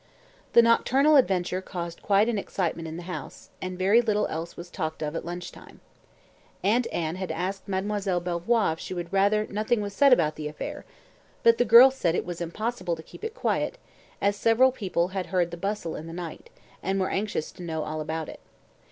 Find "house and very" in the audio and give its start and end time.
3.03-4.01